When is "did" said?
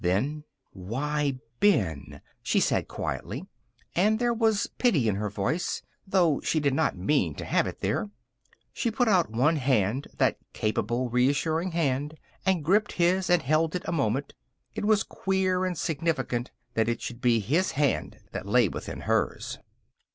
6.59-6.73